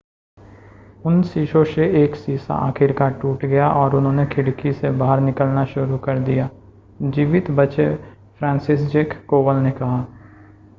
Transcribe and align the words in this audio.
उन 1.05 1.21
शीशों 1.23 1.63
से 1.63 2.03
एक 2.03 2.15
शीशा 2.15 2.53
आखिरकार 2.53 3.11
टूट 3.11 3.45
गया 3.45 3.69
और 3.69 3.95
उन्होंने 3.95 4.25
खिड़की 4.25 4.73
से 4.73 4.91
बाहर 4.91 5.19
निकलना 5.19 5.65
शुरू 5.65 5.97
कर 5.97 6.19
दिया 6.19 6.49
जीवित 7.01 7.51
बचे 7.51 7.95
फ्रांसिसज़ेक 8.39 9.13
कोवल 9.27 9.55
ने 9.55 9.71
कहा 9.71 10.05